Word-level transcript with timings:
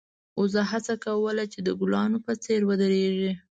وزه 0.39 0.61
هڅه 0.71 0.93
کوله 1.05 1.43
چې 1.53 1.59
د 1.67 1.69
ګلانو 1.79 2.17
په 2.25 2.33
څېر 2.43 2.61
ودرېږي. 2.65 3.31